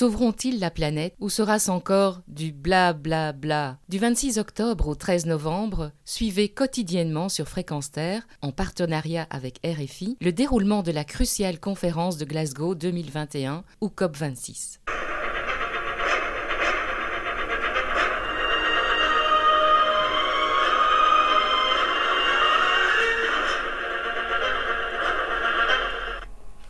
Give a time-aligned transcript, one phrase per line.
[0.00, 3.76] Sauveront-ils la planète ou sera-ce encore du bla bla bla?
[3.90, 10.16] Du 26 octobre au 13 novembre, suivez quotidiennement sur Fréquence Terre, en partenariat avec RFI,
[10.22, 14.78] le déroulement de la cruciale conférence de Glasgow 2021 ou COP26.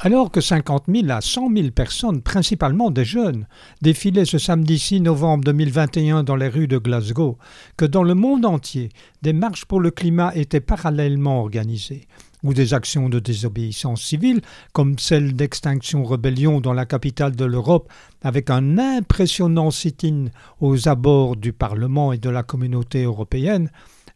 [0.00, 3.48] Alors que 50 000 à 100 000 personnes, principalement des jeunes,
[3.82, 7.36] défilaient ce samedi 6 novembre 2021 dans les rues de Glasgow,
[7.76, 8.90] que dans le monde entier,
[9.22, 12.06] des marches pour le climat étaient parallèlement organisées,
[12.44, 14.40] ou des actions de désobéissance civile,
[14.72, 17.90] comme celle d'Extinction Rebellion dans la capitale de l'Europe,
[18.22, 20.26] avec un impressionnant sit-in
[20.60, 23.68] aux abords du Parlement et de la communauté européenne,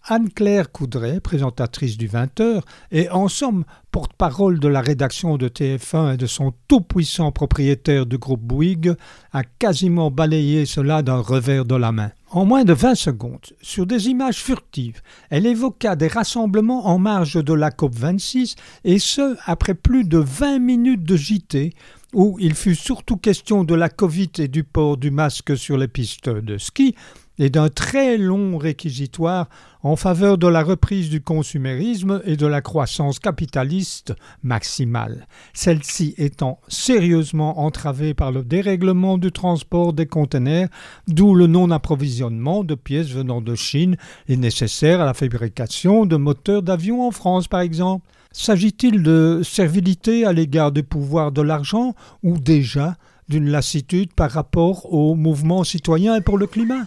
[0.05, 6.17] Anne-Claire Coudray, présentatrice du 20h, et en somme porte-parole de la rédaction de TF1 et
[6.17, 8.95] de son tout-puissant propriétaire du groupe Bouygues,
[9.33, 12.11] a quasiment balayé cela d'un revers de la main.
[12.31, 17.43] En moins de 20 secondes, sur des images furtives, elle évoqua des rassemblements en marge
[17.43, 21.75] de la COP26, et ce, après plus de 20 minutes de JT,
[22.15, 25.89] où il fut surtout question de la Covid et du port du masque sur les
[25.89, 26.95] pistes de ski,
[27.43, 29.49] et d'un très long réquisitoire
[29.83, 36.61] en faveur de la reprise du consumérisme et de la croissance capitaliste maximale, celle-ci étant
[36.69, 40.69] sérieusement entravée par le dérèglement du transport des conteneurs,
[41.09, 43.97] d'où le non-approvisionnement de pièces venant de Chine
[44.29, 48.07] et nécessaires à la fabrication de moteurs d'avion en France par exemple.
[48.31, 52.95] S'agit-il de servilité à l'égard du pouvoir de l'argent ou déjà
[53.29, 56.87] d'une lassitude par rapport au mouvement citoyen et pour le climat?